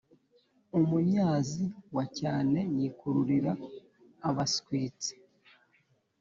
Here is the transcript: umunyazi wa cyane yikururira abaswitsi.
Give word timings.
umunyazi 0.79 1.65
wa 1.95 2.05
cyane 2.19 2.59
yikururira 2.77 3.51
abaswitsi. 4.29 5.11